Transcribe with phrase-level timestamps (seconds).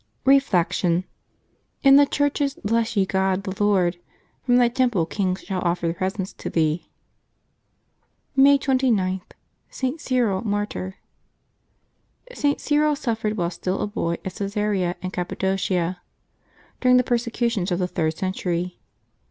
[0.25, 1.03] Reflection.—
[1.85, 3.99] ^^In the churches bless ye God the Lord.
[4.41, 6.89] From Thy temple kings shall offer presents to Thee."
[8.35, 9.21] May 29.—
[9.69, 10.01] ST.
[10.01, 10.95] CYRIL, Martyr.
[12.33, 12.57] |t.
[12.57, 15.97] Cyril suffered while still a boy at C^sarea in Cap padocia,
[16.79, 18.79] during the persecutions of the third century.